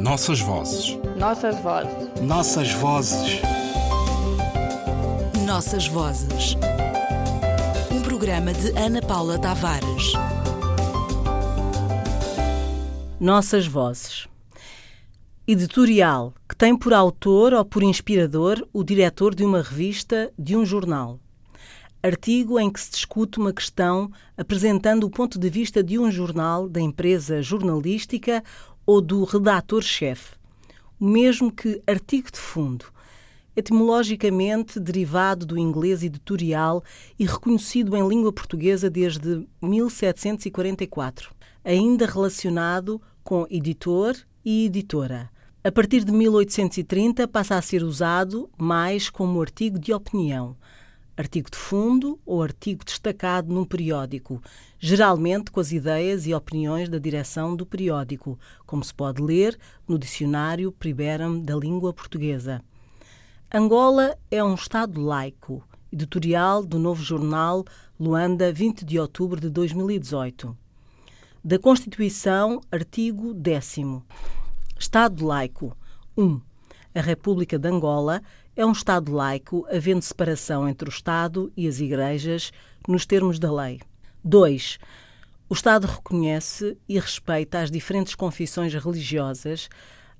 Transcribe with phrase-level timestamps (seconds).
[0.00, 0.98] Nossas vozes.
[1.18, 2.22] Nossas vozes.
[2.22, 3.42] Nossas vozes.
[5.46, 6.56] Nossas vozes.
[7.92, 10.14] Um programa de Ana Paula Tavares.
[13.20, 14.26] Nossas vozes.
[15.46, 20.64] Editorial que tem por autor ou por inspirador o diretor de uma revista, de um
[20.64, 21.20] jornal.
[22.02, 26.66] Artigo em que se discute uma questão apresentando o ponto de vista de um jornal,
[26.66, 28.42] da empresa jornalística
[28.90, 30.34] ou do redator-chefe.
[30.98, 32.86] O mesmo que artigo de fundo,
[33.54, 36.82] etimologicamente derivado do inglês editorial
[37.16, 41.32] e reconhecido em língua portuguesa desde 1744,
[41.64, 45.30] ainda relacionado com editor e editora.
[45.62, 50.56] A partir de 1830 passa a ser usado mais como artigo de opinião
[51.20, 54.42] artigo de fundo ou artigo destacado num periódico,
[54.78, 59.98] geralmente com as ideias e opiniões da direção do periódico, como se pode ler no
[59.98, 62.62] Dicionário Priberam da Língua Portuguesa.
[63.52, 65.62] Angola é um Estado laico.
[65.92, 67.64] Editorial do novo jornal
[67.98, 70.56] Luanda, 20 de outubro de 2018.
[71.44, 73.76] Da Constituição, artigo 10.
[74.78, 75.76] Estado laico.
[76.16, 76.40] 1.
[76.92, 78.20] A República de Angola
[78.56, 82.50] é um Estado laico, havendo separação entre o Estado e as igrejas,
[82.88, 83.80] nos termos da lei.
[84.24, 84.76] 2.
[85.48, 89.68] O Estado reconhece e respeita as diferentes confissões religiosas,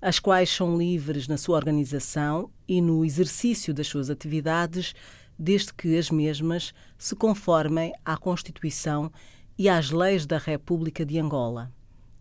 [0.00, 4.94] as quais são livres na sua organização e no exercício das suas atividades,
[5.36, 9.10] desde que as mesmas se conformem à Constituição
[9.58, 11.72] e às leis da República de Angola.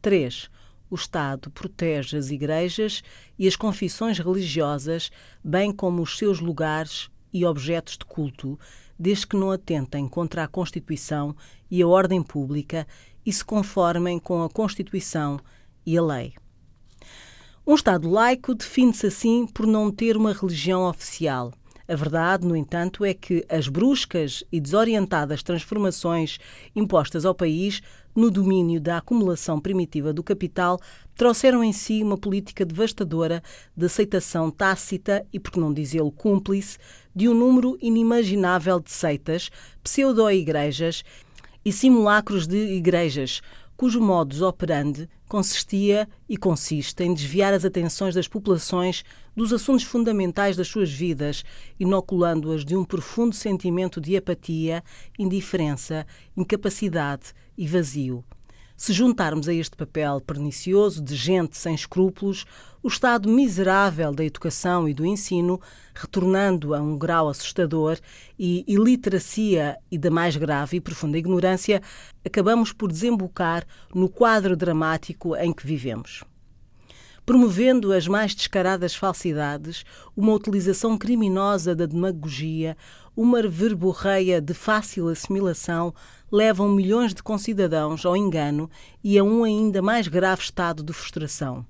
[0.01, 0.49] 3
[0.89, 3.03] o Estado protege as igrejas
[3.37, 5.11] e as confissões religiosas,
[5.43, 8.59] bem como os seus lugares e objetos de culto,
[8.97, 11.35] desde que não atentem contra a Constituição
[11.69, 12.87] e a ordem pública
[13.25, 15.39] e se conformem com a Constituição
[15.85, 16.33] e a lei.
[17.65, 21.53] Um Estado laico define-se assim por não ter uma religião oficial.
[21.89, 26.37] A verdade, no entanto, é que as bruscas e desorientadas transformações
[26.75, 27.81] impostas ao país
[28.15, 30.79] no domínio da acumulação primitiva do capital,
[31.15, 33.41] trouxeram em si uma política devastadora
[33.75, 36.77] de aceitação tácita e, por que não dizê-lo, cúmplice,
[37.15, 39.49] de um número inimaginável de seitas,
[39.83, 41.03] pseudo-igrejas
[41.65, 43.41] e simulacros de igrejas,
[43.75, 50.57] cujo modus operandi consistia e consiste em desviar as atenções das populações dos assuntos fundamentais
[50.57, 51.45] das suas vidas,
[51.79, 54.83] inoculando-as de um profundo sentimento de apatia,
[55.17, 58.25] indiferença, incapacidade e vazio.
[58.75, 62.45] Se juntarmos a este papel pernicioso de gente sem escrúpulos
[62.81, 65.59] o estado miserável da educação e do ensino,
[65.93, 67.97] retornando a um grau assustador,
[68.37, 71.81] e iliteracia e da mais grave e profunda ignorância,
[72.25, 76.23] acabamos por desembocar no quadro dramático em que vivemos
[77.29, 79.85] promovendo as mais descaradas falsidades,
[80.17, 82.75] uma utilização criminosa da demagogia,
[83.15, 85.93] uma verborreia de fácil assimilação,
[86.31, 88.67] levam milhões de concidadãos ao engano
[89.03, 91.63] e a um ainda mais grave estado de frustração.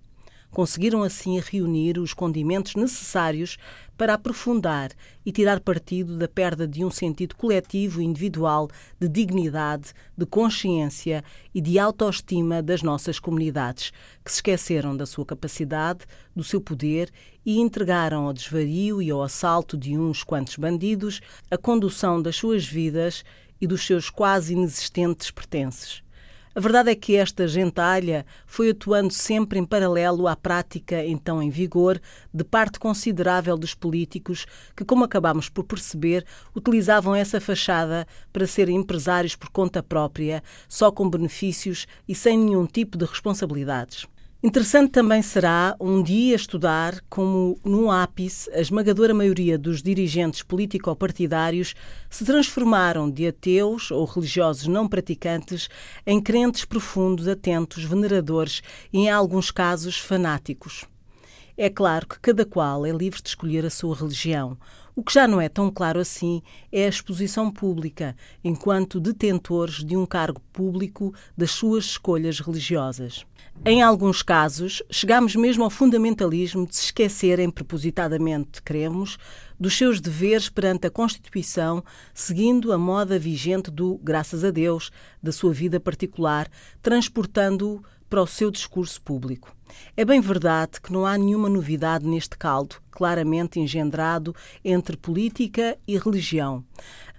[0.51, 3.57] Conseguiram assim reunir os condimentos necessários
[3.95, 4.91] para aprofundar
[5.25, 11.23] e tirar partido da perda de um sentido coletivo e individual de dignidade, de consciência
[11.53, 13.91] e de autoestima das nossas comunidades,
[14.23, 16.05] que se esqueceram da sua capacidade,
[16.35, 17.11] do seu poder
[17.45, 21.21] e entregaram ao desvario e ao assalto de uns quantos bandidos
[21.51, 23.23] a condução das suas vidas
[23.61, 26.01] e dos seus quase inexistentes pertences.
[26.59, 31.49] A verdade é que esta gentalha foi atuando sempre em paralelo à prática então em
[31.49, 32.01] vigor
[32.33, 38.75] de parte considerável dos políticos que, como acabamos por perceber, utilizavam essa fachada para serem
[38.75, 44.05] empresários por conta própria, só com benefícios e sem nenhum tipo de responsabilidades.
[44.41, 51.75] Interessante também será um dia estudar como, no ápice, a esmagadora maioria dos dirigentes político-partidários
[52.09, 55.67] se transformaram de ateus ou religiosos não praticantes
[56.05, 58.61] em crentes profundos, atentos, veneradores
[58.93, 60.85] e, em alguns casos, fanáticos.
[61.61, 64.57] É claro que cada qual é livre de escolher a sua religião.
[64.95, 66.41] O que já não é tão claro assim
[66.71, 73.25] é a exposição pública, enquanto detentores de um cargo público das suas escolhas religiosas.
[73.65, 79.17] Em alguns casos, chegamos mesmo ao fundamentalismo de se esquecerem propositadamente, cremos,
[79.59, 81.83] dos seus deveres perante a Constituição,
[82.13, 84.91] seguindo a moda vigente do graças a Deus
[85.21, 86.49] da sua vida particular,
[86.81, 89.55] transportando-o para o seu discurso público.
[89.95, 95.97] É bem verdade que não há nenhuma novidade neste caldo, claramente engendrado entre política e
[95.97, 96.63] religião.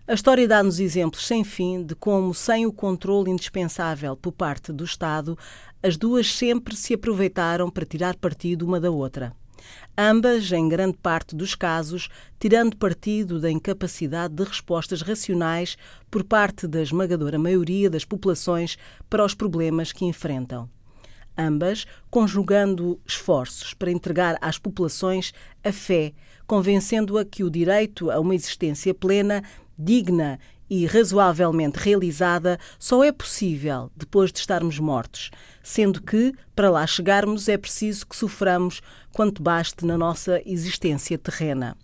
[0.07, 4.85] A história dá-nos exemplos sem fim de como, sem o controle indispensável por parte do
[4.85, 5.39] Estado,
[5.81, 9.33] as duas sempre se aproveitaram para tirar partido uma da outra.
[9.97, 12.09] Ambas, em grande parte dos casos,
[12.41, 15.77] tirando partido da incapacidade de respostas racionais
[16.11, 18.77] por parte da esmagadora maioria das populações
[19.09, 20.69] para os problemas que enfrentam
[21.41, 25.33] ambas conjugando esforços para entregar às populações
[25.65, 26.13] a fé,
[26.47, 29.43] convencendo-a que o direito a uma existência plena,
[29.79, 30.39] digna
[30.69, 35.31] e razoavelmente realizada só é possível depois de estarmos mortos,
[35.63, 38.81] sendo que, para lá chegarmos, é preciso que soframos
[39.13, 41.77] quanto baste na nossa existência terrena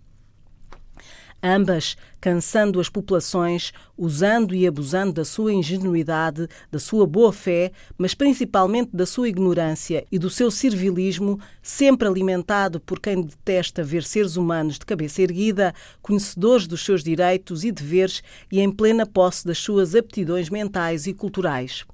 [1.41, 8.89] ambas cansando as populações, usando e abusando da sua ingenuidade, da sua boa-fé, mas principalmente
[8.93, 14.79] da sua ignorância e do seu servilismo, sempre alimentado por quem detesta ver seres humanos
[14.79, 19.95] de cabeça erguida, conhecedores dos seus direitos e deveres e em plena posse das suas
[19.95, 21.85] aptidões mentais e culturais.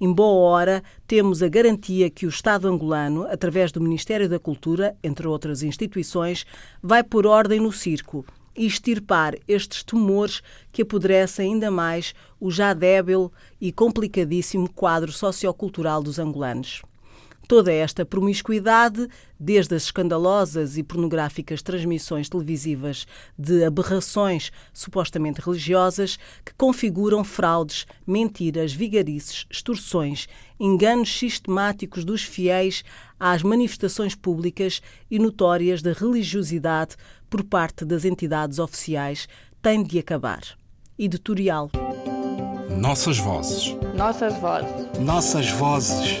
[0.00, 4.96] Em boa hora, temos a garantia que o Estado angolano, através do Ministério da Cultura,
[5.02, 6.44] entre outras instituições,
[6.82, 8.24] vai pôr ordem no circo
[8.60, 16.02] e extirpar estes tumores que apodrecem ainda mais o já débil e complicadíssimo quadro sociocultural
[16.02, 16.82] dos angolanos.
[17.50, 26.54] Toda esta promiscuidade, desde as escandalosas e pornográficas transmissões televisivas de aberrações supostamente religiosas, que
[26.56, 30.28] configuram fraudes, mentiras, vigarices, extorsões,
[30.60, 32.84] enganos sistemáticos dos fiéis
[33.18, 34.80] às manifestações públicas
[35.10, 36.94] e notórias da religiosidade
[37.28, 39.26] por parte das entidades oficiais,
[39.60, 40.42] tem de acabar.
[40.96, 41.68] Editorial.
[42.80, 43.74] Nossas vozes.
[43.96, 44.98] Nossas vozes.
[45.00, 46.20] Nossas vozes.